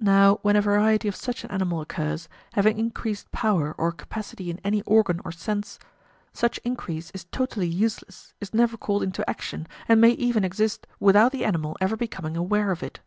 Now 0.00 0.40
when 0.42 0.56
a 0.56 0.60
variety 0.60 1.06
of 1.06 1.14
such 1.14 1.44
an 1.44 1.50
animal 1.52 1.80
occurs, 1.80 2.28
having 2.54 2.76
increased 2.76 3.30
power 3.30 3.72
or 3.78 3.92
capacity 3.92 4.50
in 4.50 4.58
any 4.64 4.82
organ 4.82 5.20
or 5.24 5.30
sense, 5.30 5.78
such 6.32 6.58
increase 6.64 7.12
is 7.12 7.26
totally 7.26 7.68
useless, 7.68 8.34
is 8.40 8.52
never 8.52 8.76
called 8.76 9.04
into 9.04 9.30
action, 9.30 9.68
and 9.86 10.00
may 10.00 10.10
even 10.10 10.42
exist 10.44 10.88
without 10.98 11.30
the 11.30 11.44
animal 11.44 11.76
ever 11.80 11.96
becoming 11.96 12.36
aware 12.36 12.72
of 12.72 12.82
it. 12.82 12.98